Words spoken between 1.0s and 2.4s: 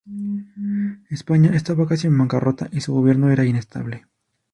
España estaba casi en